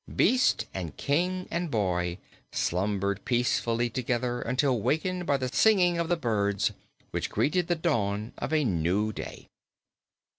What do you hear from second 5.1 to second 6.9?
by the singing of the birds